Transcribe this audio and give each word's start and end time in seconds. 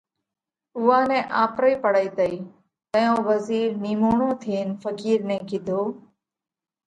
اُوئا 0.77 0.99
نئہ 1.09 1.19
آپرئِي 1.43 1.73
پڙئِي 1.83 2.09
تئِي۔ 2.17 2.35
تئيون 2.91 3.19
وزِير 3.29 3.67
نِيموڻو 3.83 4.29
ٿينَ 4.41 4.67
ڦقِير 4.81 5.19
نئہ 5.29 5.37
ڪِيڌو: 5.49 5.81